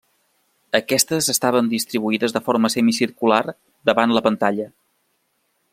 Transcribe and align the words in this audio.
Aquestes 0.77 1.27
estaven 1.33 1.69
distribuïdes 1.73 2.35
de 2.37 2.41
forma 2.49 2.73
semicircular 2.77 3.43
davant 3.91 4.17
la 4.19 4.25
pantalla. 4.29 4.71